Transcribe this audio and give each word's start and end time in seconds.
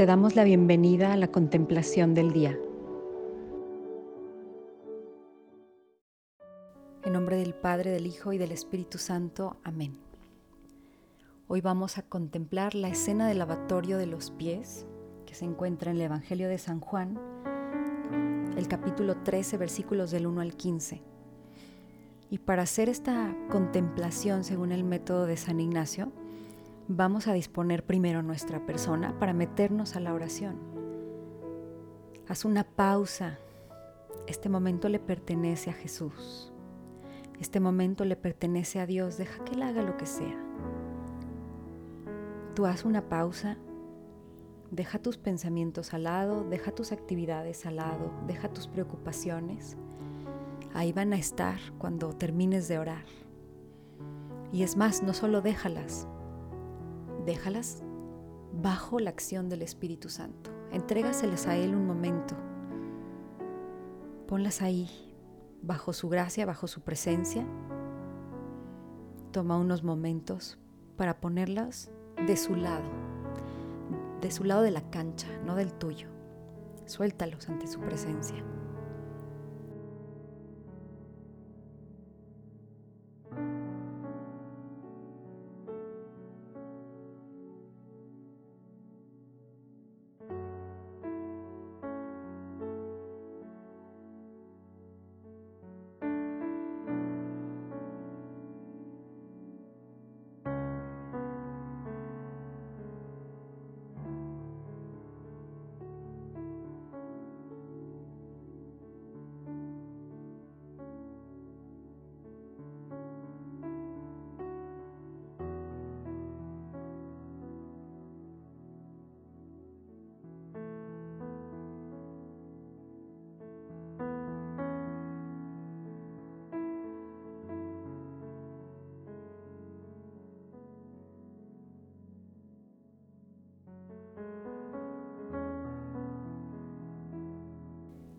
te 0.00 0.06
damos 0.06 0.34
la 0.34 0.44
bienvenida 0.44 1.12
a 1.12 1.16
la 1.18 1.28
contemplación 1.28 2.14
del 2.14 2.32
día. 2.32 2.58
En 7.04 7.12
nombre 7.12 7.36
del 7.36 7.52
Padre, 7.52 7.90
del 7.90 8.06
Hijo 8.06 8.32
y 8.32 8.38
del 8.38 8.50
Espíritu 8.50 8.96
Santo. 8.96 9.58
Amén. 9.62 9.98
Hoy 11.48 11.60
vamos 11.60 11.98
a 11.98 12.02
contemplar 12.02 12.74
la 12.74 12.88
escena 12.88 13.28
del 13.28 13.40
lavatorio 13.40 13.98
de 13.98 14.06
los 14.06 14.30
pies 14.30 14.86
que 15.26 15.34
se 15.34 15.44
encuentra 15.44 15.90
en 15.90 15.98
el 15.98 16.04
Evangelio 16.04 16.48
de 16.48 16.56
San 16.56 16.80
Juan, 16.80 17.18
el 18.56 18.68
capítulo 18.68 19.18
13, 19.22 19.58
versículos 19.58 20.10
del 20.10 20.26
1 20.26 20.40
al 20.40 20.56
15. 20.56 21.02
Y 22.30 22.38
para 22.38 22.62
hacer 22.62 22.88
esta 22.88 23.36
contemplación 23.50 24.44
según 24.44 24.72
el 24.72 24.82
método 24.82 25.26
de 25.26 25.36
San 25.36 25.60
Ignacio, 25.60 26.10
vamos 26.92 27.28
a 27.28 27.32
disponer 27.32 27.84
primero 27.84 28.20
nuestra 28.20 28.66
persona 28.66 29.16
para 29.20 29.32
meternos 29.32 29.94
a 29.94 30.00
la 30.00 30.12
oración. 30.12 30.58
Haz 32.28 32.44
una 32.44 32.64
pausa. 32.64 33.38
Este 34.26 34.48
momento 34.48 34.88
le 34.88 34.98
pertenece 34.98 35.70
a 35.70 35.72
Jesús. 35.72 36.52
Este 37.38 37.60
momento 37.60 38.04
le 38.04 38.16
pertenece 38.16 38.80
a 38.80 38.86
Dios. 38.86 39.18
Deja 39.18 39.44
que 39.44 39.54
Él 39.54 39.62
haga 39.62 39.82
lo 39.82 39.96
que 39.96 40.06
sea. 40.06 40.36
Tú 42.56 42.66
haz 42.66 42.84
una 42.84 43.08
pausa. 43.08 43.56
Deja 44.72 44.98
tus 44.98 45.16
pensamientos 45.16 45.94
al 45.94 46.04
lado, 46.04 46.44
deja 46.48 46.72
tus 46.72 46.92
actividades 46.92 47.66
al 47.66 47.76
lado, 47.76 48.12
deja 48.26 48.48
tus 48.48 48.68
preocupaciones. 48.68 49.76
Ahí 50.74 50.92
van 50.92 51.12
a 51.12 51.16
estar 51.16 51.58
cuando 51.78 52.12
termines 52.12 52.68
de 52.68 52.78
orar. 52.78 53.04
Y 54.52 54.62
es 54.62 54.76
más, 54.76 55.02
no 55.02 55.12
solo 55.12 55.40
déjalas, 55.40 56.06
déjalas 57.20 57.82
bajo 58.52 58.98
la 58.98 59.10
acción 59.10 59.48
del 59.48 59.62
Espíritu 59.62 60.08
Santo. 60.08 60.50
Entrégaselas 60.72 61.46
a 61.46 61.56
Él 61.56 61.74
un 61.74 61.86
momento. 61.86 62.34
Ponlas 64.26 64.62
ahí, 64.62 64.88
bajo 65.62 65.92
su 65.92 66.08
gracia, 66.08 66.46
bajo 66.46 66.66
su 66.66 66.82
presencia. 66.82 67.44
Toma 69.32 69.58
unos 69.58 69.82
momentos 69.82 70.58
para 70.96 71.20
ponerlas 71.20 71.90
de 72.26 72.36
su 72.36 72.54
lado, 72.54 72.88
de 74.20 74.30
su 74.30 74.44
lado 74.44 74.62
de 74.62 74.70
la 74.70 74.90
cancha, 74.90 75.28
no 75.44 75.54
del 75.56 75.72
tuyo. 75.72 76.08
Suéltalos 76.86 77.48
ante 77.48 77.66
su 77.66 77.80
presencia. 77.80 78.44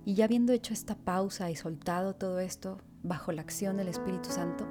Y 0.03 0.16
ya 0.16 0.25
habiendo 0.25 0.51
hecho 0.53 0.73
esta 0.73 0.95
pausa 0.95 1.51
y 1.51 1.56
soltado 1.56 2.16
todo 2.16 2.39
esto 2.39 2.79
bajo 3.03 3.31
la 3.31 3.41
acción 3.41 3.78
del 3.78 3.88
Espíritu 3.88 4.29
Santo, 4.29 4.66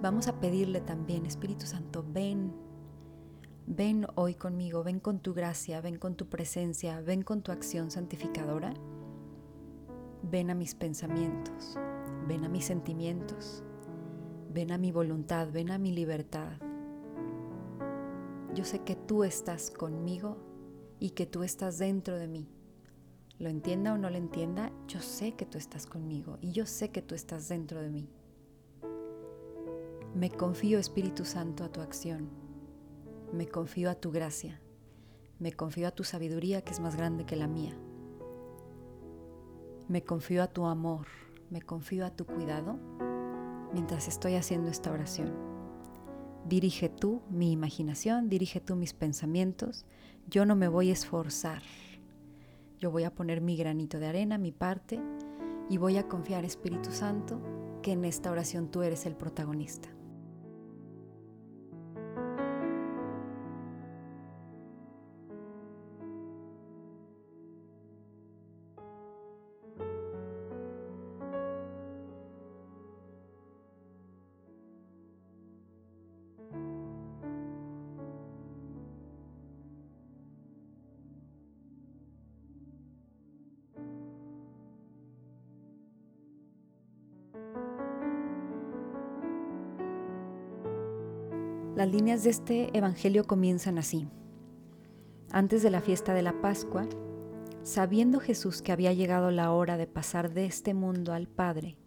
vamos 0.00 0.26
a 0.26 0.40
pedirle 0.40 0.80
también, 0.80 1.26
Espíritu 1.26 1.66
Santo, 1.66 2.04
ven, 2.06 2.52
ven 3.66 4.06
hoy 4.14 4.34
conmigo, 4.34 4.82
ven 4.82 4.98
con 4.98 5.20
tu 5.20 5.34
gracia, 5.34 5.82
ven 5.82 5.98
con 5.98 6.14
tu 6.14 6.28
presencia, 6.28 7.00
ven 7.02 7.22
con 7.22 7.42
tu 7.42 7.52
acción 7.52 7.90
santificadora, 7.90 8.72
ven 10.22 10.50
a 10.50 10.54
mis 10.54 10.74
pensamientos, 10.74 11.76
ven 12.26 12.44
a 12.44 12.48
mis 12.48 12.64
sentimientos, 12.64 13.62
ven 14.50 14.72
a 14.72 14.78
mi 14.78 14.92
voluntad, 14.92 15.48
ven 15.52 15.70
a 15.70 15.78
mi 15.78 15.92
libertad. 15.92 16.52
Yo 18.54 18.64
sé 18.64 18.80
que 18.80 18.96
tú 18.96 19.24
estás 19.24 19.70
conmigo 19.70 20.38
y 20.98 21.10
que 21.10 21.26
tú 21.26 21.42
estás 21.42 21.76
dentro 21.78 22.16
de 22.16 22.28
mí 22.28 22.48
lo 23.40 23.48
entienda 23.48 23.94
o 23.94 23.98
no 23.98 24.10
lo 24.10 24.18
entienda, 24.18 24.70
yo 24.86 25.00
sé 25.00 25.32
que 25.32 25.46
tú 25.46 25.56
estás 25.56 25.86
conmigo 25.86 26.36
y 26.42 26.52
yo 26.52 26.66
sé 26.66 26.90
que 26.90 27.00
tú 27.00 27.14
estás 27.14 27.48
dentro 27.48 27.80
de 27.80 27.88
mí. 27.88 28.10
Me 30.14 30.30
confío, 30.30 30.78
Espíritu 30.78 31.24
Santo, 31.24 31.64
a 31.64 31.72
tu 31.72 31.80
acción. 31.80 32.28
Me 33.32 33.48
confío 33.48 33.88
a 33.88 33.94
tu 33.94 34.10
gracia. 34.10 34.60
Me 35.38 35.52
confío 35.52 35.88
a 35.88 35.90
tu 35.90 36.04
sabiduría 36.04 36.60
que 36.60 36.72
es 36.72 36.80
más 36.80 36.96
grande 36.96 37.24
que 37.24 37.36
la 37.36 37.46
mía. 37.46 37.74
Me 39.88 40.04
confío 40.04 40.42
a 40.42 40.48
tu 40.48 40.66
amor. 40.66 41.06
Me 41.48 41.62
confío 41.62 42.04
a 42.04 42.10
tu 42.10 42.26
cuidado 42.26 42.78
mientras 43.72 44.06
estoy 44.06 44.34
haciendo 44.34 44.70
esta 44.70 44.92
oración. 44.92 45.32
Dirige 46.46 46.90
tú 46.90 47.22
mi 47.30 47.52
imaginación, 47.52 48.28
dirige 48.28 48.60
tú 48.60 48.76
mis 48.76 48.92
pensamientos. 48.92 49.86
Yo 50.28 50.44
no 50.44 50.56
me 50.56 50.68
voy 50.68 50.90
a 50.90 50.92
esforzar 50.92 51.62
yo 52.80 52.90
voy 52.90 53.04
a 53.04 53.14
poner 53.14 53.40
mi 53.42 53.56
granito 53.56 53.98
de 53.98 54.06
arena, 54.06 54.38
mi 54.38 54.52
parte, 54.52 55.00
y 55.68 55.76
voy 55.76 55.98
a 55.98 56.08
confiar, 56.08 56.44
Espíritu 56.44 56.90
Santo, 56.90 57.40
que 57.82 57.92
en 57.92 58.04
esta 58.04 58.30
oración 58.30 58.70
tú 58.70 58.82
eres 58.82 59.06
el 59.06 59.14
protagonista. 59.14 59.90
Las 91.80 91.90
líneas 91.90 92.24
de 92.24 92.28
este 92.28 92.76
Evangelio 92.76 93.24
comienzan 93.24 93.78
así. 93.78 94.06
Antes 95.30 95.62
de 95.62 95.70
la 95.70 95.80
fiesta 95.80 96.12
de 96.12 96.20
la 96.20 96.42
Pascua, 96.42 96.86
sabiendo 97.62 98.20
Jesús 98.20 98.60
que 98.60 98.70
había 98.70 98.92
llegado 98.92 99.30
la 99.30 99.50
hora 99.50 99.78
de 99.78 99.86
pasar 99.86 100.34
de 100.34 100.44
este 100.44 100.74
mundo 100.74 101.14
al 101.14 101.26
Padre, 101.26 101.78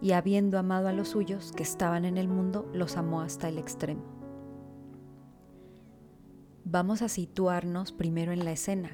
y 0.00 0.12
habiendo 0.12 0.58
amado 0.58 0.88
a 0.88 0.94
los 0.94 1.08
suyos 1.08 1.52
que 1.52 1.64
estaban 1.64 2.06
en 2.06 2.16
el 2.16 2.28
mundo, 2.28 2.66
los 2.72 2.96
amó 2.96 3.20
hasta 3.20 3.50
el 3.50 3.58
extremo. 3.58 4.04
Vamos 6.64 7.02
a 7.02 7.10
situarnos 7.10 7.92
primero 7.92 8.32
en 8.32 8.42
la 8.42 8.52
escena. 8.52 8.88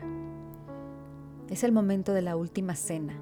Es 1.51 1.63
el 1.63 1.71
momento 1.71 2.13
de 2.13 2.23
la 2.23 2.35
última 2.35 2.75
cena. 2.75 3.15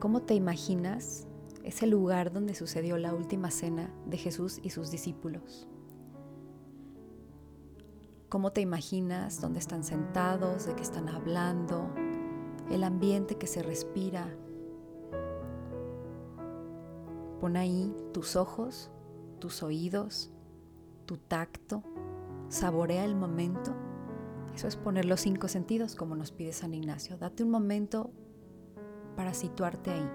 ¿Cómo 0.00 0.22
te 0.22 0.34
imaginas 0.34 1.27
es 1.68 1.82
el 1.82 1.90
lugar 1.90 2.32
donde 2.32 2.54
sucedió 2.54 2.96
la 2.96 3.12
última 3.12 3.50
cena 3.50 3.92
de 4.06 4.16
Jesús 4.16 4.58
y 4.62 4.70
sus 4.70 4.90
discípulos. 4.90 5.68
¿Cómo 8.30 8.52
te 8.52 8.62
imaginas 8.62 9.42
dónde 9.42 9.58
están 9.58 9.84
sentados, 9.84 10.64
de 10.64 10.74
qué 10.74 10.80
están 10.80 11.10
hablando, 11.10 11.90
el 12.70 12.84
ambiente 12.84 13.36
que 13.36 13.46
se 13.46 13.62
respira? 13.62 14.34
Pon 17.42 17.58
ahí 17.58 17.94
tus 18.14 18.34
ojos, 18.34 18.90
tus 19.38 19.62
oídos, 19.62 20.30
tu 21.04 21.18
tacto, 21.18 21.82
saborea 22.48 23.04
el 23.04 23.14
momento. 23.14 23.74
Eso 24.54 24.68
es 24.68 24.76
poner 24.76 25.04
los 25.04 25.20
cinco 25.20 25.48
sentidos 25.48 25.96
como 25.96 26.16
nos 26.16 26.32
pide 26.32 26.54
San 26.54 26.72
Ignacio. 26.72 27.18
Date 27.18 27.44
un 27.44 27.50
momento 27.50 28.10
para 29.16 29.34
situarte 29.34 29.90
ahí. 29.90 30.10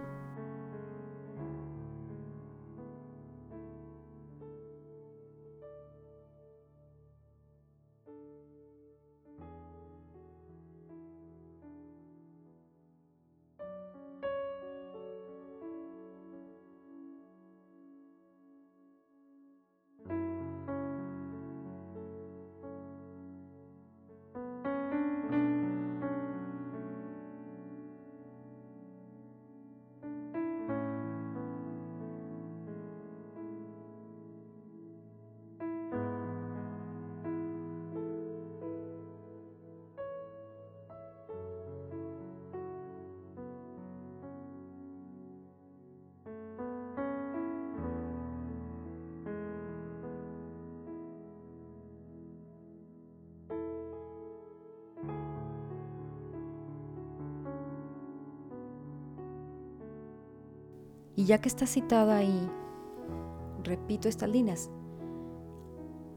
Y 61.24 61.26
ya 61.26 61.38
que 61.38 61.48
está 61.48 61.66
citado 61.66 62.12
ahí, 62.12 62.52
repito 63.64 64.10
estas 64.10 64.28
líneas. 64.28 64.70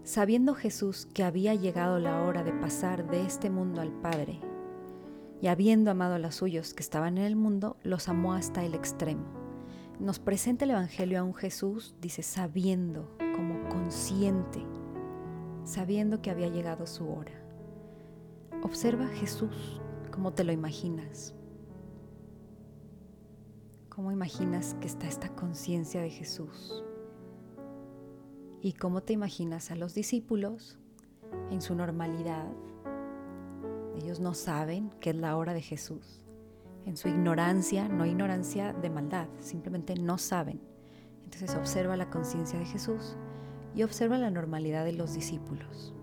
Sabiendo 0.02 0.52
Jesús 0.52 1.06
que 1.14 1.22
había 1.22 1.54
llegado 1.54 2.00
la 2.00 2.24
hora 2.24 2.42
de 2.42 2.52
pasar 2.52 3.08
de 3.08 3.24
este 3.24 3.48
mundo 3.48 3.80
al 3.80 3.92
Padre, 3.92 4.40
y 5.40 5.46
habiendo 5.46 5.92
amado 5.92 6.16
a 6.16 6.18
los 6.18 6.34
suyos 6.34 6.74
que 6.74 6.82
estaban 6.82 7.18
en 7.18 7.24
el 7.24 7.36
mundo, 7.36 7.76
los 7.84 8.08
amó 8.08 8.32
hasta 8.32 8.64
el 8.64 8.74
extremo. 8.74 9.22
Nos 10.00 10.18
presenta 10.18 10.64
el 10.64 10.72
Evangelio 10.72 11.20
a 11.20 11.22
un 11.22 11.34
Jesús, 11.34 11.94
dice, 12.00 12.24
sabiendo, 12.24 13.16
como 13.36 13.68
consciente, 13.68 14.66
sabiendo 15.62 16.20
que 16.20 16.32
había 16.32 16.48
llegado 16.48 16.84
su 16.88 17.08
hora. 17.08 17.40
Observa 18.64 19.06
Jesús 19.06 19.80
como 20.10 20.32
te 20.32 20.42
lo 20.42 20.50
imaginas. 20.50 21.32
¿Cómo 23.96 24.12
imaginas 24.12 24.76
que 24.78 24.88
está 24.88 25.08
esta 25.08 25.31
conciencia 25.31 26.02
de 26.02 26.10
Jesús? 26.10 26.84
¿Y 28.60 28.75
cómo 28.75 29.02
te 29.02 29.14
imaginas 29.14 29.70
a 29.70 29.75
los 29.75 29.94
discípulos 29.94 30.78
en 31.50 31.62
su 31.62 31.75
normalidad? 31.75 32.46
Ellos 33.96 34.20
no 34.20 34.34
saben 34.34 34.90
que 35.00 35.08
es 35.10 35.16
la 35.16 35.34
hora 35.38 35.54
de 35.54 35.62
Jesús. 35.62 36.26
En 36.84 36.98
su 36.98 37.08
ignorancia, 37.08 37.88
no 37.88 38.04
ignorancia 38.04 38.75
de 38.75 38.90
maldad, 38.90 39.28
simplemente 39.40 39.94
no 39.94 40.19
saben. 40.19 40.60
Entonces 41.25 41.54
observa 41.54 41.96
la 41.96 42.10
conciencia 42.10 42.58
de 42.58 42.66
Jesús 42.66 43.16
y 43.75 43.82
observa 43.82 44.19
la 44.19 44.31
normalidad 44.31 44.84
de 44.84 44.92
los 44.92 45.14
discípulos. 45.14 45.95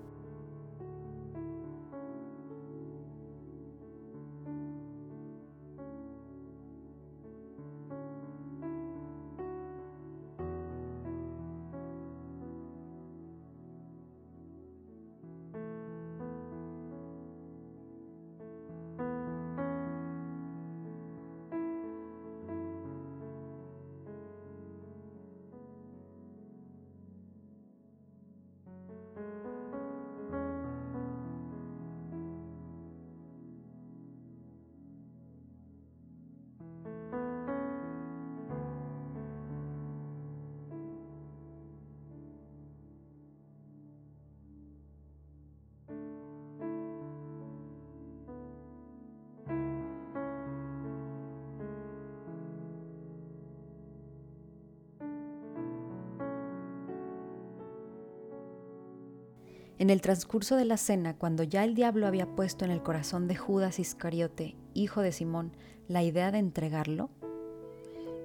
En 59.79 59.89
el 59.89 60.01
transcurso 60.01 60.55
de 60.55 60.65
la 60.65 60.77
cena, 60.77 61.17
cuando 61.17 61.41
ya 61.41 61.63
el 61.63 61.73
diablo 61.73 62.05
había 62.05 62.27
puesto 62.27 62.63
en 62.63 62.69
el 62.69 62.83
corazón 62.83 63.27
de 63.27 63.35
Judas 63.35 63.79
Iscariote, 63.79 64.55
hijo 64.75 65.01
de 65.01 65.11
Simón, 65.11 65.51
la 65.87 66.03
idea 66.03 66.31
de 66.31 66.37
entregarlo, 66.37 67.09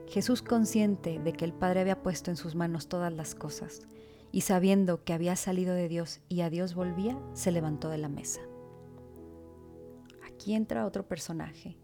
Jesús 0.08 0.42
consciente 0.42 1.18
de 1.18 1.32
que 1.32 1.46
el 1.46 1.54
Padre 1.54 1.80
había 1.80 2.02
puesto 2.02 2.30
en 2.30 2.36
sus 2.36 2.54
manos 2.54 2.88
todas 2.88 3.12
las 3.12 3.34
cosas, 3.34 3.80
y 4.30 4.42
sabiendo 4.42 5.04
que 5.04 5.14
había 5.14 5.36
salido 5.36 5.72
de 5.74 5.88
Dios 5.88 6.20
y 6.28 6.42
a 6.42 6.50
Dios 6.50 6.74
volvía, 6.74 7.18
se 7.32 7.50
levantó 7.50 7.88
de 7.88 7.98
la 7.98 8.10
mesa. 8.10 8.40
Aquí 10.26 10.54
entra 10.54 10.84
otro 10.84 11.08
personaje. 11.08 11.78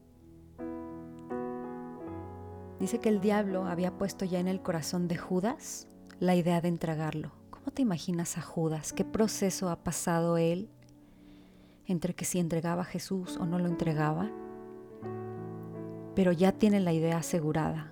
Dice 2.80 2.98
que 2.98 3.08
el 3.08 3.20
diablo 3.20 3.64
había 3.64 3.96
puesto 3.96 4.26
ya 4.26 4.40
en 4.40 4.48
el 4.48 4.60
corazón 4.60 5.08
de 5.08 5.16
Judas 5.16 5.88
la 6.20 6.34
idea 6.34 6.60
de 6.60 6.68
entregarlo 6.68 7.43
¿Cómo 7.64 7.72
te 7.72 7.80
imaginas 7.80 8.36
a 8.36 8.42
Judas? 8.42 8.92
¿Qué 8.92 9.06
proceso 9.06 9.70
ha 9.70 9.82
pasado 9.82 10.36
él 10.36 10.68
entre 11.86 12.12
que 12.12 12.26
si 12.26 12.38
entregaba 12.38 12.82
a 12.82 12.84
Jesús 12.84 13.38
o 13.38 13.46
no 13.46 13.58
lo 13.58 13.68
entregaba? 13.68 14.30
Pero 16.14 16.32
ya 16.32 16.52
tiene 16.52 16.78
la 16.80 16.92
idea 16.92 17.16
asegurada. 17.16 17.90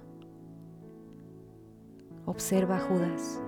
Observa 2.26 2.76
a 2.76 2.80
Judas. 2.80 3.40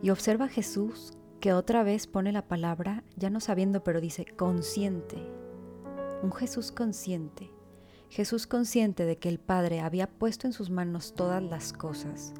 Y 0.00 0.10
observa 0.10 0.44
a 0.44 0.48
Jesús 0.48 1.14
que 1.40 1.52
otra 1.52 1.82
vez 1.82 2.06
pone 2.06 2.30
la 2.30 2.46
palabra, 2.46 3.02
ya 3.16 3.30
no 3.30 3.40
sabiendo, 3.40 3.82
pero 3.82 4.00
dice 4.00 4.26
consciente. 4.26 5.16
Un 6.22 6.30
Jesús 6.30 6.70
consciente. 6.70 7.50
Jesús 8.10 8.46
consciente 8.46 9.06
de 9.06 9.18
que 9.18 9.28
el 9.28 9.40
Padre 9.40 9.80
había 9.80 10.08
puesto 10.08 10.46
en 10.46 10.52
sus 10.52 10.70
manos 10.70 11.14
todas 11.16 11.42
las 11.42 11.72
cosas 11.72 12.32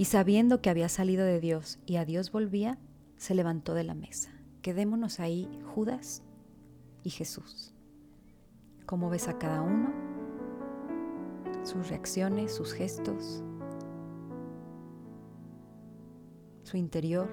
y 0.00 0.06
sabiendo 0.06 0.62
que 0.62 0.70
había 0.70 0.88
salido 0.88 1.26
de 1.26 1.40
Dios 1.40 1.78
y 1.84 1.96
a 1.96 2.06
Dios 2.06 2.32
volvía, 2.32 2.78
se 3.18 3.34
levantó 3.34 3.74
de 3.74 3.84
la 3.84 3.92
mesa. 3.92 4.32
Quedémonos 4.62 5.20
ahí, 5.20 5.60
Judas 5.74 6.22
y 7.04 7.10
Jesús. 7.10 7.74
¿Cómo 8.86 9.10
ves 9.10 9.28
a 9.28 9.36
cada 9.36 9.60
uno? 9.60 9.92
Sus 11.64 11.90
reacciones, 11.90 12.54
sus 12.54 12.72
gestos, 12.72 13.44
su 16.62 16.78
interior. 16.78 17.28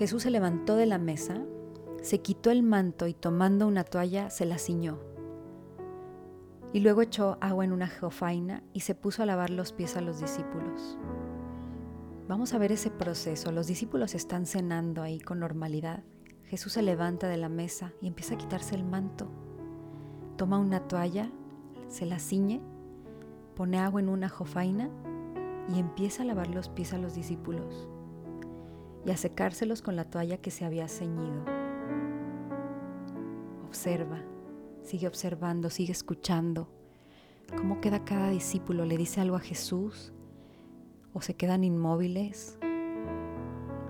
Jesús 0.00 0.22
se 0.22 0.30
levantó 0.30 0.76
de 0.76 0.86
la 0.86 0.96
mesa, 0.96 1.44
se 2.00 2.22
quitó 2.22 2.50
el 2.50 2.62
manto 2.62 3.06
y 3.06 3.12
tomando 3.12 3.66
una 3.66 3.84
toalla 3.84 4.30
se 4.30 4.46
la 4.46 4.56
ciñó. 4.56 4.98
Y 6.72 6.80
luego 6.80 7.02
echó 7.02 7.36
agua 7.42 7.66
en 7.66 7.72
una 7.72 7.86
jofaina 7.86 8.62
y 8.72 8.80
se 8.80 8.94
puso 8.94 9.22
a 9.22 9.26
lavar 9.26 9.50
los 9.50 9.74
pies 9.74 9.98
a 9.98 10.00
los 10.00 10.18
discípulos. 10.18 10.96
Vamos 12.28 12.54
a 12.54 12.58
ver 12.58 12.72
ese 12.72 12.90
proceso. 12.90 13.52
Los 13.52 13.66
discípulos 13.66 14.14
están 14.14 14.46
cenando 14.46 15.02
ahí 15.02 15.20
con 15.20 15.38
normalidad. 15.38 16.02
Jesús 16.44 16.72
se 16.72 16.80
levanta 16.80 17.28
de 17.28 17.36
la 17.36 17.50
mesa 17.50 17.92
y 18.00 18.06
empieza 18.06 18.36
a 18.36 18.38
quitarse 18.38 18.76
el 18.76 18.84
manto. 18.84 19.30
Toma 20.38 20.58
una 20.58 20.80
toalla, 20.88 21.30
se 21.88 22.06
la 22.06 22.20
ciñe, 22.20 22.62
pone 23.54 23.78
agua 23.78 24.00
en 24.00 24.08
una 24.08 24.30
jofaina 24.30 24.88
y 25.68 25.78
empieza 25.78 26.22
a 26.22 26.24
lavar 26.26 26.48
los 26.48 26.70
pies 26.70 26.94
a 26.94 26.98
los 26.98 27.14
discípulos 27.14 27.89
y 29.04 29.10
a 29.10 29.16
secárselos 29.16 29.82
con 29.82 29.96
la 29.96 30.04
toalla 30.04 30.38
que 30.38 30.50
se 30.50 30.64
había 30.64 30.88
ceñido. 30.88 31.44
Observa, 33.66 34.22
sigue 34.82 35.06
observando, 35.06 35.70
sigue 35.70 35.92
escuchando. 35.92 36.68
¿Cómo 37.56 37.80
queda 37.80 38.04
cada 38.04 38.30
discípulo? 38.30 38.84
¿Le 38.84 38.96
dice 38.96 39.20
algo 39.20 39.36
a 39.36 39.40
Jesús? 39.40 40.12
¿O 41.12 41.20
se 41.20 41.34
quedan 41.34 41.64
inmóviles? 41.64 42.58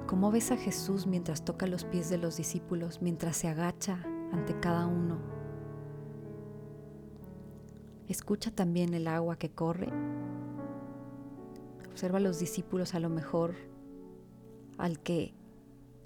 ¿Cómo 0.07 0.31
ves 0.31 0.51
a 0.51 0.57
Jesús 0.57 1.07
mientras 1.07 1.45
toca 1.45 1.67
los 1.67 1.85
pies 1.85 2.11
de 2.11 2.19
los 2.19 2.37
discípulos, 2.37 3.01
mientras 3.01 3.37
se 3.37 3.49
agacha 3.49 4.03
ante 4.33 4.59
cada 4.59 4.87
uno? 4.87 5.19
Escucha 8.09 8.51
también 8.51 8.93
el 8.95 9.07
agua 9.07 9.37
que 9.37 9.51
corre. 9.51 9.89
Observa 11.91 12.19
a 12.19 12.21
los 12.21 12.41
discípulos 12.41 12.95
a 12.95 13.01
lo 13.01 13.09
mejor 13.09 13.55
al 14.81 14.99
que 14.99 15.35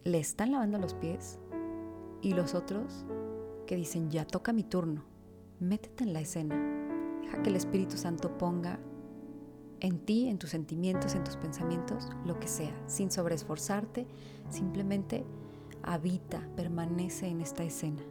le 0.04 0.18
están 0.18 0.52
lavando 0.52 0.78
los 0.78 0.94
pies 0.94 1.38
y 2.20 2.34
los 2.34 2.54
otros 2.54 3.04
que 3.66 3.76
dicen, 3.76 4.10
ya 4.10 4.26
toca 4.26 4.52
mi 4.52 4.64
turno, 4.64 5.04
métete 5.60 6.04
en 6.04 6.12
la 6.12 6.20
escena, 6.20 6.56
deja 7.22 7.42
que 7.42 7.50
el 7.50 7.56
Espíritu 7.56 7.96
Santo 7.96 8.36
ponga 8.36 8.78
en 9.80 9.98
ti, 9.98 10.28
en 10.28 10.38
tus 10.38 10.50
sentimientos, 10.50 11.14
en 11.14 11.24
tus 11.24 11.36
pensamientos, 11.36 12.10
lo 12.24 12.38
que 12.38 12.48
sea, 12.48 12.74
sin 12.86 13.10
sobreesforzarte, 13.10 14.06
simplemente 14.50 15.24
habita, 15.82 16.46
permanece 16.56 17.28
en 17.28 17.40
esta 17.40 17.62
escena. 17.62 18.02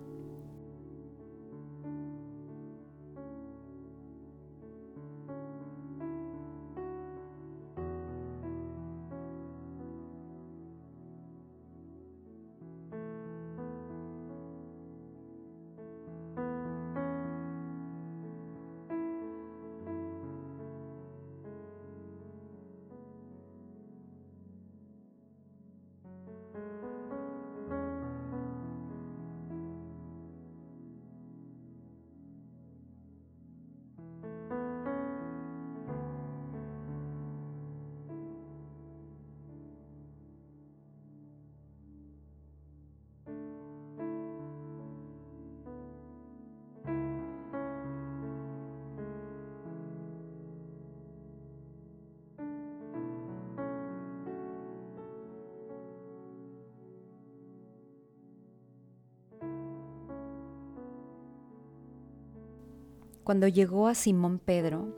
Cuando 63.23 63.47
llegó 63.47 63.87
a 63.87 63.95
Simón 63.95 64.37
Pedro, 64.37 64.93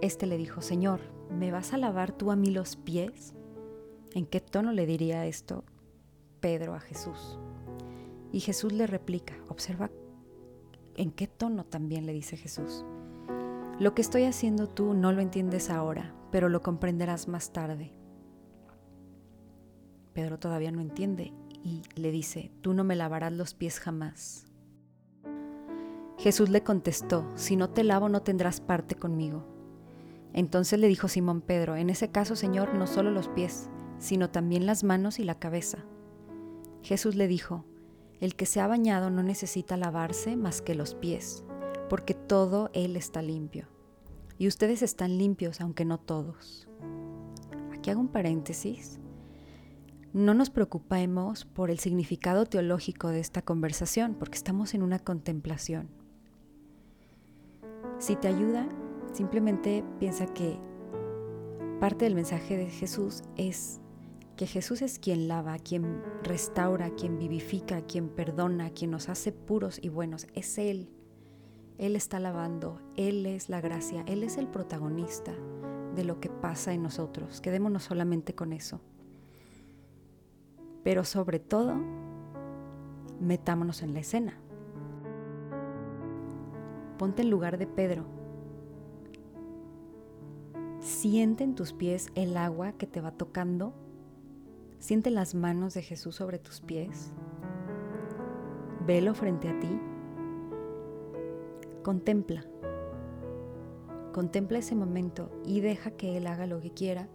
éste 0.00 0.26
le 0.26 0.36
dijo, 0.36 0.60
Señor, 0.60 1.00
¿me 1.28 1.50
vas 1.50 1.72
a 1.72 1.78
lavar 1.78 2.12
tú 2.12 2.30
a 2.30 2.36
mí 2.36 2.50
los 2.50 2.76
pies? 2.76 3.34
¿En 4.12 4.26
qué 4.26 4.40
tono 4.40 4.70
le 4.70 4.86
diría 4.86 5.26
esto 5.26 5.64
Pedro 6.38 6.74
a 6.74 6.80
Jesús? 6.80 7.40
Y 8.30 8.38
Jesús 8.38 8.72
le 8.72 8.86
replica, 8.86 9.34
observa 9.48 9.90
en 10.96 11.10
qué 11.10 11.26
tono 11.26 11.64
también 11.64 12.06
le 12.06 12.12
dice 12.12 12.36
Jesús. 12.36 12.84
Lo 13.80 13.92
que 13.92 14.02
estoy 14.02 14.22
haciendo 14.22 14.68
tú 14.68 14.94
no 14.94 15.10
lo 15.10 15.20
entiendes 15.20 15.68
ahora, 15.68 16.14
pero 16.30 16.48
lo 16.48 16.62
comprenderás 16.62 17.26
más 17.26 17.52
tarde. 17.52 17.90
Pedro 20.12 20.38
todavía 20.38 20.70
no 20.70 20.80
entiende 20.80 21.32
y 21.64 21.82
le 21.96 22.12
dice, 22.12 22.52
tú 22.60 22.72
no 22.72 22.84
me 22.84 22.94
lavarás 22.94 23.32
los 23.32 23.54
pies 23.54 23.80
jamás. 23.80 24.46
Jesús 26.24 26.48
le 26.48 26.62
contestó, 26.62 27.30
si 27.34 27.54
no 27.54 27.68
te 27.68 27.84
lavo 27.84 28.08
no 28.08 28.22
tendrás 28.22 28.62
parte 28.62 28.94
conmigo. 28.94 29.44
Entonces 30.32 30.78
le 30.78 30.88
dijo 30.88 31.06
Simón 31.06 31.42
Pedro, 31.42 31.76
en 31.76 31.90
ese 31.90 32.12
caso, 32.12 32.34
Señor, 32.34 32.72
no 32.72 32.86
solo 32.86 33.10
los 33.10 33.28
pies, 33.28 33.68
sino 33.98 34.30
también 34.30 34.64
las 34.64 34.84
manos 34.84 35.18
y 35.18 35.24
la 35.24 35.38
cabeza. 35.38 35.84
Jesús 36.80 37.14
le 37.14 37.28
dijo, 37.28 37.66
el 38.22 38.36
que 38.36 38.46
se 38.46 38.62
ha 38.62 38.66
bañado 38.66 39.10
no 39.10 39.22
necesita 39.22 39.76
lavarse 39.76 40.34
más 40.34 40.62
que 40.62 40.74
los 40.74 40.94
pies, 40.94 41.44
porque 41.90 42.14
todo 42.14 42.70
él 42.72 42.96
está 42.96 43.20
limpio. 43.20 43.68
Y 44.38 44.48
ustedes 44.48 44.80
están 44.80 45.18
limpios, 45.18 45.60
aunque 45.60 45.84
no 45.84 46.00
todos. 46.00 46.66
Aquí 47.70 47.90
hago 47.90 48.00
un 48.00 48.08
paréntesis. 48.08 48.98
No 50.14 50.32
nos 50.32 50.48
preocupemos 50.48 51.44
por 51.44 51.70
el 51.70 51.80
significado 51.80 52.46
teológico 52.46 53.08
de 53.08 53.20
esta 53.20 53.42
conversación, 53.42 54.14
porque 54.14 54.38
estamos 54.38 54.72
en 54.72 54.82
una 54.82 54.98
contemplación. 55.00 56.02
Si 57.98 58.16
te 58.16 58.28
ayuda, 58.28 58.66
simplemente 59.12 59.84
piensa 59.98 60.26
que 60.26 60.58
parte 61.80 62.04
del 62.04 62.14
mensaje 62.14 62.56
de 62.56 62.66
Jesús 62.66 63.22
es 63.36 63.80
que 64.36 64.46
Jesús 64.46 64.82
es 64.82 64.98
quien 64.98 65.28
lava, 65.28 65.58
quien 65.58 66.02
restaura, 66.22 66.90
quien 66.90 67.18
vivifica, 67.18 67.82
quien 67.82 68.08
perdona, 68.08 68.70
quien 68.70 68.90
nos 68.90 69.08
hace 69.08 69.32
puros 69.32 69.78
y 69.80 69.88
buenos. 69.88 70.26
Es 70.34 70.58
Él. 70.58 70.90
Él 71.78 71.96
está 71.96 72.20
lavando, 72.20 72.80
Él 72.96 73.26
es 73.26 73.48
la 73.48 73.60
gracia, 73.60 74.04
Él 74.06 74.22
es 74.22 74.36
el 74.36 74.48
protagonista 74.48 75.32
de 75.94 76.04
lo 76.04 76.20
que 76.20 76.28
pasa 76.28 76.72
en 76.72 76.82
nosotros. 76.82 77.40
Quedémonos 77.40 77.84
solamente 77.84 78.34
con 78.34 78.52
eso. 78.52 78.80
Pero 80.82 81.04
sobre 81.04 81.38
todo, 81.38 81.74
metámonos 83.20 83.82
en 83.82 83.94
la 83.94 84.00
escena. 84.00 84.38
Ponte 86.98 87.22
en 87.22 87.30
lugar 87.30 87.58
de 87.58 87.66
Pedro. 87.66 88.04
Siente 90.80 91.44
en 91.44 91.54
tus 91.54 91.72
pies 91.72 92.08
el 92.14 92.36
agua 92.36 92.72
que 92.72 92.86
te 92.86 93.00
va 93.00 93.10
tocando. 93.10 93.74
Siente 94.78 95.10
las 95.10 95.34
manos 95.34 95.74
de 95.74 95.82
Jesús 95.82 96.14
sobre 96.14 96.38
tus 96.38 96.60
pies. 96.60 97.12
Velo 98.86 99.14
frente 99.14 99.48
a 99.48 99.58
ti. 99.58 99.80
Contempla. 101.82 102.44
Contempla 104.12 104.58
ese 104.58 104.74
momento 104.74 105.30
y 105.44 105.60
deja 105.60 105.90
que 105.90 106.16
Él 106.16 106.26
haga 106.26 106.46
lo 106.46 106.60
que 106.60 106.70
quiera 106.70 107.08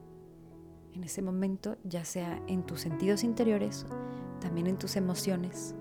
en 0.93 1.03
ese 1.03 1.21
momento, 1.21 1.77
ya 1.83 2.03
sea 2.03 2.41
en 2.47 2.63
tus 2.63 2.81
sentidos 2.81 3.23
interiores, 3.23 3.85
también 4.41 4.67
en 4.67 4.77
tus 4.77 4.95
emociones. 4.95 5.75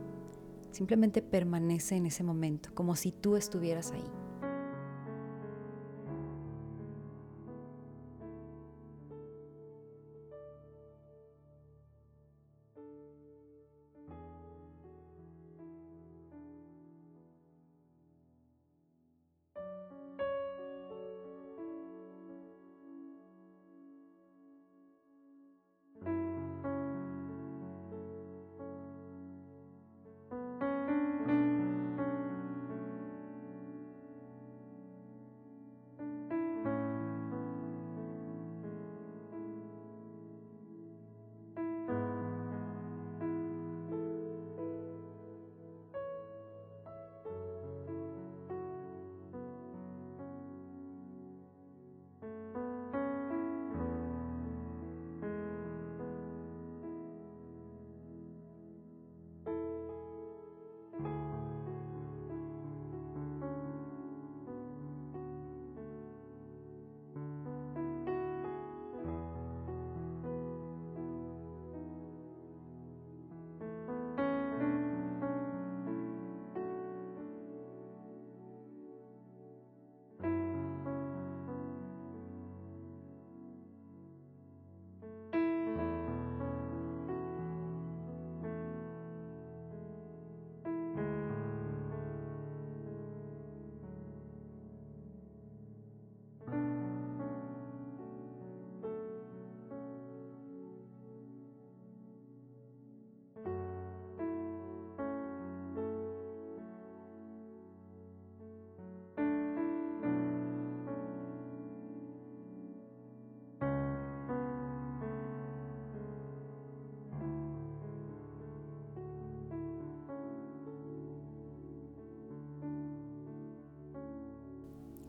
Simplemente 0.79 1.23
permanece 1.23 1.97
en 1.97 2.07
ese 2.07 2.23
momento, 2.23 2.73
como 2.73 2.95
si 2.95 3.11
tú 3.11 3.35
estuvieras 3.35 3.91
ahí. 3.91 4.18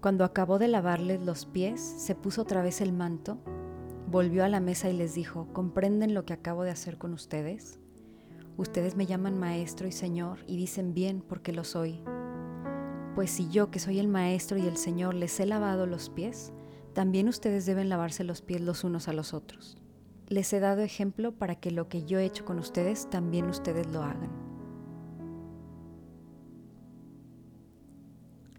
Cuando 0.01 0.23
acabó 0.23 0.59
de 0.59 0.69
lavarles 0.69 1.19
los 1.21 1.45
pies, 1.45 1.81
se 1.81 2.15
puso 2.15 2.43
otra 2.43 2.61
vez 2.61 2.79
el 2.79 2.93
manto, 2.93 3.37
volvió 4.09 4.45
a 4.45 4.47
la 4.49 4.61
mesa 4.61 4.89
y 4.89 4.93
les 4.93 5.13
dijo, 5.13 5.49
¿comprenden 5.51 6.13
lo 6.13 6.23
que 6.23 6.31
acabo 6.31 6.63
de 6.63 6.71
hacer 6.71 6.97
con 6.97 7.13
ustedes? 7.13 7.79
Ustedes 8.55 8.95
me 8.95 9.05
llaman 9.05 9.37
maestro 9.37 9.89
y 9.89 9.91
señor 9.91 10.39
y 10.47 10.55
dicen 10.55 10.93
bien 10.93 11.21
porque 11.21 11.51
lo 11.51 11.65
soy. 11.65 12.01
Pues 13.13 13.29
si 13.29 13.49
yo, 13.49 13.71
que 13.71 13.79
soy 13.79 13.99
el 13.99 14.07
maestro 14.07 14.57
y 14.57 14.67
el 14.67 14.77
señor, 14.77 15.15
les 15.15 15.37
he 15.41 15.45
lavado 15.45 15.85
los 15.85 16.09
pies, 16.09 16.53
también 16.93 17.27
ustedes 17.27 17.65
deben 17.65 17.89
lavarse 17.89 18.23
los 18.23 18.41
pies 18.41 18.61
los 18.61 18.85
unos 18.85 19.09
a 19.09 19.13
los 19.13 19.33
otros. 19.33 19.77
Les 20.29 20.53
he 20.53 20.61
dado 20.61 20.81
ejemplo 20.81 21.33
para 21.33 21.55
que 21.55 21.71
lo 21.71 21.89
que 21.89 22.05
yo 22.05 22.19
he 22.19 22.25
hecho 22.25 22.45
con 22.45 22.57
ustedes, 22.57 23.09
también 23.09 23.49
ustedes 23.49 23.87
lo 23.87 24.01
hagan. 24.01 24.48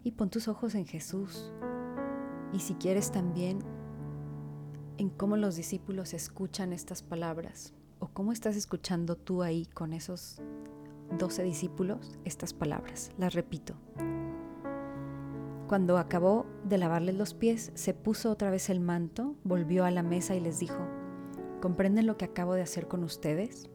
Y 0.03 0.11
pon 0.11 0.29
tus 0.29 0.47
ojos 0.47 0.75
en 0.75 0.85
Jesús. 0.85 1.51
Y 2.53 2.59
si 2.59 2.73
quieres 2.75 3.11
también 3.11 3.59
en 4.97 5.09
cómo 5.09 5.37
los 5.37 5.55
discípulos 5.55 6.13
escuchan 6.13 6.73
estas 6.73 7.01
palabras 7.01 7.73
o 7.99 8.07
cómo 8.07 8.31
estás 8.31 8.55
escuchando 8.55 9.15
tú 9.15 9.43
ahí 9.43 9.65
con 9.67 9.93
esos 9.93 10.41
doce 11.17 11.43
discípulos 11.43 12.17
estas 12.25 12.53
palabras. 12.53 13.11
Las 13.17 13.33
repito. 13.33 13.75
Cuando 15.67 15.97
acabó 15.97 16.45
de 16.65 16.77
lavarles 16.77 17.15
los 17.15 17.33
pies, 17.33 17.71
se 17.75 17.93
puso 17.93 18.29
otra 18.29 18.49
vez 18.49 18.69
el 18.69 18.79
manto, 18.79 19.35
volvió 19.43 19.85
a 19.85 19.91
la 19.91 20.03
mesa 20.03 20.35
y 20.35 20.41
les 20.41 20.59
dijo, 20.59 20.85
¿comprenden 21.61 22.07
lo 22.07 22.17
que 22.17 22.25
acabo 22.25 22.55
de 22.55 22.61
hacer 22.61 22.87
con 22.87 23.03
ustedes? 23.03 23.69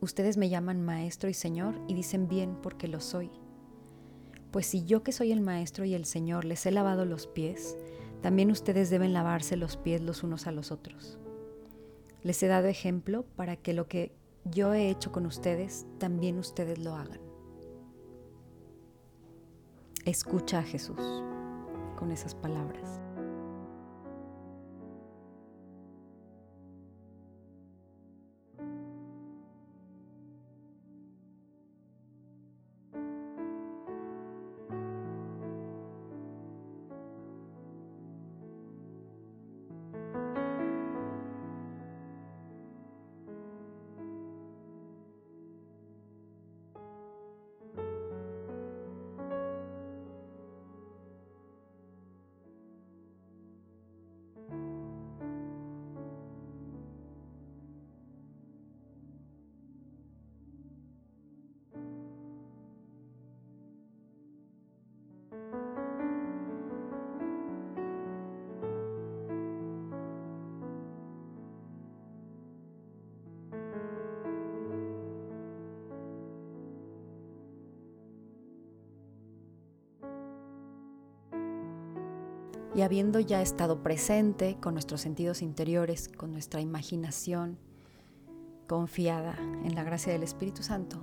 Ustedes 0.00 0.38
me 0.38 0.48
llaman 0.48 0.80
maestro 0.80 1.28
y 1.28 1.34
señor 1.34 1.74
y 1.86 1.94
dicen 1.94 2.28
bien 2.28 2.56
porque 2.62 2.88
lo 2.88 3.00
soy. 3.00 3.30
Pues 4.50 4.66
si 4.66 4.84
yo 4.84 5.02
que 5.02 5.12
soy 5.12 5.32
el 5.32 5.40
maestro 5.40 5.84
y 5.84 5.94
el 5.94 6.04
señor 6.04 6.44
les 6.44 6.66
he 6.66 6.72
lavado 6.72 7.04
los 7.04 7.26
pies, 7.26 7.76
también 8.20 8.50
ustedes 8.50 8.90
deben 8.90 9.12
lavarse 9.12 9.56
los 9.56 9.76
pies 9.76 10.00
los 10.00 10.22
unos 10.22 10.46
a 10.46 10.52
los 10.52 10.72
otros. 10.72 11.18
Les 12.22 12.42
he 12.42 12.48
dado 12.48 12.66
ejemplo 12.66 13.24
para 13.36 13.56
que 13.56 13.72
lo 13.72 13.88
que 13.88 14.12
yo 14.44 14.74
he 14.74 14.90
hecho 14.90 15.12
con 15.12 15.26
ustedes, 15.26 15.86
también 15.98 16.38
ustedes 16.38 16.78
lo 16.78 16.94
hagan. 16.94 17.20
Escucha 20.04 20.60
a 20.60 20.62
Jesús 20.62 21.00
con 21.96 22.10
esas 22.10 22.34
palabras. 22.34 23.00
Habiendo 82.82 83.20
ya 83.20 83.42
estado 83.42 83.82
presente 83.82 84.56
con 84.60 84.74
nuestros 84.74 85.00
sentidos 85.00 85.42
interiores, 85.42 86.08
con 86.08 86.32
nuestra 86.32 86.60
imaginación 86.60 87.58
confiada 88.66 89.36
en 89.64 89.74
la 89.74 89.82
gracia 89.82 90.12
del 90.12 90.22
Espíritu 90.22 90.62
Santo, 90.62 90.98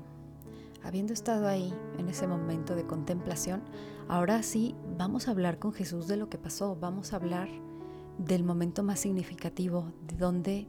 habiendo 0.84 1.14
estado 1.14 1.48
ahí 1.48 1.74
en 1.98 2.08
ese 2.08 2.28
momento 2.28 2.76
de 2.76 2.86
contemplación, 2.86 3.64
ahora 4.08 4.42
sí 4.44 4.76
vamos 4.98 5.28
a 5.28 5.32
hablar 5.32 5.60
con 5.60 5.74
Jesús 5.74 6.08
de 6.08 6.16
lo 6.16 6.30
que 6.30 6.38
pasó, 6.38 6.78
vamos 6.80 7.12
a 7.12 7.18
hablar 7.18 7.50
del 8.18 8.44
momento 8.44 8.84
más 8.84 9.02
significativo, 9.02 9.92
de 10.08 10.16
dónde 10.16 10.68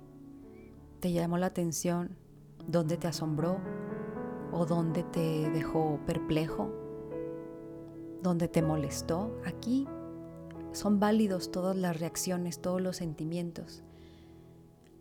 te 1.00 1.12
llamó 1.12 1.38
la 1.38 1.46
atención, 1.46 2.16
dónde 2.66 2.96
te 2.96 3.06
asombró 3.06 3.58
o 4.52 4.66
dónde 4.66 5.04
te 5.04 5.50
dejó 5.50 6.00
perplejo, 6.06 6.72
dónde 8.22 8.48
te 8.48 8.62
molestó. 8.62 9.36
Aquí 9.46 9.86
son 10.78 11.00
válidos 11.00 11.50
todas 11.50 11.76
las 11.76 11.98
reacciones, 11.98 12.60
todos 12.60 12.80
los 12.80 12.96
sentimientos. 12.96 13.82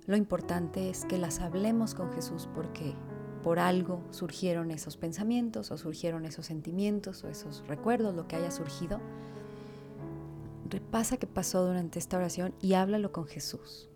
Lo 0.08 0.16
importante 0.16 0.90
es 0.90 1.06
que 1.06 1.18
las 1.18 1.40
hablemos 1.40 1.94
con 1.94 2.12
Jesús 2.12 2.50
porque 2.56 2.96
por 3.44 3.60
algo 3.60 4.02
surgieron 4.10 4.72
esos 4.72 4.98
pensamientos 4.98 5.72
o 5.72 5.78
surgieron 5.78 6.26
esos 6.26 6.48
sentimientos 6.48 7.24
o 7.24 7.30
esos 7.30 7.64
recuerdos, 7.68 8.16
lo 8.16 8.28
que 8.28 8.36
haya 8.36 8.52
surgido. 8.52 9.00
Repasa 10.70 11.18
qué 11.18 11.28
pasó 11.28 11.66
durante 11.66 12.00
esta 12.00 12.18
oración 12.18 12.54
y 12.62 12.74
háblalo 12.74 13.12
con 13.12 13.26
Jesús. 13.26 13.90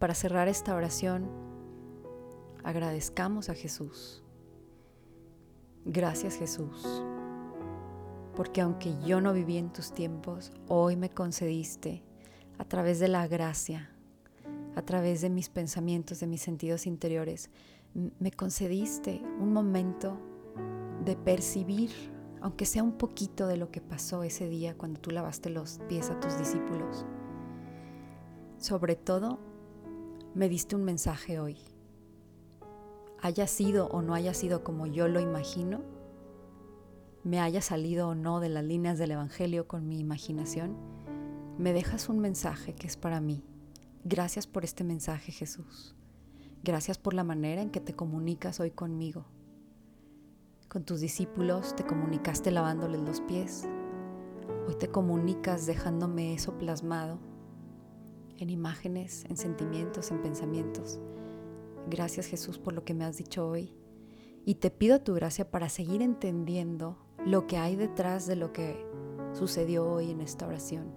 Para 0.00 0.14
cerrar 0.14 0.48
esta 0.48 0.74
oración, 0.74 1.28
agradezcamos 2.64 3.50
a 3.50 3.54
Jesús. 3.54 4.24
Gracias 5.84 6.36
Jesús, 6.36 7.04
porque 8.34 8.62
aunque 8.62 8.94
yo 9.04 9.20
no 9.20 9.34
viví 9.34 9.58
en 9.58 9.70
tus 9.70 9.92
tiempos, 9.92 10.52
hoy 10.68 10.96
me 10.96 11.10
concediste 11.10 12.02
a 12.56 12.64
través 12.64 12.98
de 12.98 13.08
la 13.08 13.28
gracia, 13.28 13.90
a 14.74 14.80
través 14.82 15.20
de 15.20 15.28
mis 15.28 15.50
pensamientos, 15.50 16.18
de 16.20 16.26
mis 16.26 16.40
sentidos 16.40 16.86
interiores, 16.86 17.50
me 17.92 18.30
concediste 18.30 19.20
un 19.38 19.52
momento 19.52 20.18
de 21.04 21.14
percibir, 21.14 21.90
aunque 22.40 22.64
sea 22.64 22.82
un 22.82 22.92
poquito 22.92 23.46
de 23.46 23.58
lo 23.58 23.70
que 23.70 23.82
pasó 23.82 24.22
ese 24.22 24.48
día 24.48 24.78
cuando 24.78 24.98
tú 24.98 25.10
lavaste 25.10 25.50
los 25.50 25.78
pies 25.90 26.08
a 26.08 26.18
tus 26.20 26.38
discípulos. 26.38 27.04
Sobre 28.56 28.96
todo, 28.96 29.49
me 30.34 30.48
diste 30.48 30.76
un 30.76 30.84
mensaje 30.84 31.40
hoy. 31.40 31.56
Haya 33.20 33.46
sido 33.46 33.88
o 33.88 34.00
no 34.00 34.14
haya 34.14 34.32
sido 34.32 34.62
como 34.62 34.86
yo 34.86 35.08
lo 35.08 35.20
imagino, 35.20 35.80
me 37.24 37.40
haya 37.40 37.60
salido 37.60 38.08
o 38.08 38.14
no 38.14 38.40
de 38.40 38.48
las 38.48 38.64
líneas 38.64 38.96
del 38.98 39.10
Evangelio 39.10 39.66
con 39.66 39.88
mi 39.88 39.98
imaginación, 39.98 40.76
me 41.58 41.72
dejas 41.72 42.08
un 42.08 42.20
mensaje 42.20 42.74
que 42.74 42.86
es 42.86 42.96
para 42.96 43.20
mí. 43.20 43.44
Gracias 44.04 44.46
por 44.46 44.64
este 44.64 44.84
mensaje, 44.84 45.32
Jesús. 45.32 45.94
Gracias 46.62 46.96
por 46.96 47.12
la 47.12 47.24
manera 47.24 47.60
en 47.60 47.70
que 47.70 47.80
te 47.80 47.94
comunicas 47.94 48.60
hoy 48.60 48.70
conmigo. 48.70 49.26
Con 50.68 50.84
tus 50.84 51.00
discípulos 51.00 51.74
te 51.74 51.84
comunicaste 51.84 52.50
lavándoles 52.52 53.00
los 53.00 53.20
pies. 53.20 53.68
Hoy 54.66 54.76
te 54.76 54.88
comunicas 54.88 55.66
dejándome 55.66 56.32
eso 56.32 56.56
plasmado 56.56 57.18
en 58.40 58.50
imágenes, 58.50 59.24
en 59.28 59.36
sentimientos, 59.36 60.10
en 60.10 60.22
pensamientos. 60.22 60.98
Gracias 61.88 62.26
Jesús 62.26 62.58
por 62.58 62.72
lo 62.72 62.84
que 62.84 62.94
me 62.94 63.04
has 63.04 63.16
dicho 63.16 63.46
hoy. 63.46 63.72
Y 64.44 64.56
te 64.56 64.70
pido 64.70 65.00
tu 65.02 65.14
gracia 65.14 65.50
para 65.50 65.68
seguir 65.68 66.00
entendiendo 66.02 66.96
lo 67.24 67.46
que 67.46 67.58
hay 67.58 67.76
detrás 67.76 68.26
de 68.26 68.36
lo 68.36 68.52
que 68.52 68.84
sucedió 69.34 69.88
hoy 69.88 70.10
en 70.10 70.22
esta 70.22 70.46
oración. 70.46 70.92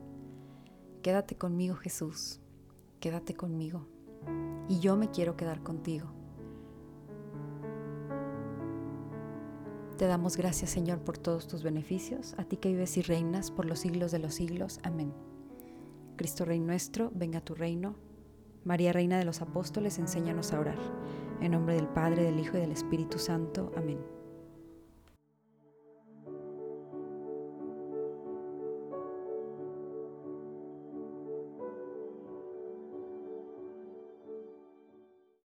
Quédate 1.02 1.36
conmigo 1.36 1.76
Jesús, 1.76 2.40
quédate 3.02 3.36
conmigo 3.36 3.86
y 4.70 4.80
yo 4.80 4.96
me 4.96 5.12
quiero 5.12 5.36
quedar 5.36 5.62
contigo. 5.62 6.08
Te 9.98 10.08
damos 10.08 10.38
gracias, 10.38 10.72
Señor, 10.72 11.00
por 11.00 11.18
todos 11.18 11.48
tus 11.48 11.62
beneficios, 11.62 12.34
a 12.38 12.46
ti 12.46 12.58
que 12.58 12.70
vives 12.70 12.98
y 12.98 13.02
reinas 13.02 13.52
por 13.52 13.66
los 13.66 13.80
siglos 13.80 14.12
de 14.12 14.20
los 14.20 14.34
siglos. 14.34 14.80
Amén. 14.84 15.14
Cristo 16.24 16.46
Rey 16.46 16.62
nuestro, 16.62 17.12
venga 17.14 17.42
tu 17.42 17.54
reino. 17.54 17.96
María, 18.64 18.94
Reina 18.94 19.18
de 19.18 19.26
los 19.26 19.42
Apóstoles, 19.42 20.00
enséñanos 20.00 20.54
a 20.54 20.62
orar. 20.62 20.78
En 21.42 21.52
nombre 21.52 21.76
del 21.76 21.90
Padre, 21.90 22.24
del 22.24 22.40
Hijo 22.40 22.56
y 22.56 22.62
del 22.62 22.72
Espíritu 22.72 23.20
Santo. 23.20 23.74
Amén. 23.76 24.13